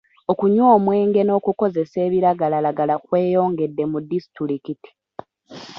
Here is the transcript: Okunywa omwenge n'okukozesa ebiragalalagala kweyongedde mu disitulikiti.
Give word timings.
Okunywa 0.31 0.65
omwenge 0.77 1.21
n'okukozesa 1.23 1.97
ebiragalalagala 2.07 2.95
kweyongedde 3.05 3.83
mu 3.91 3.99
disitulikiti. 4.09 4.89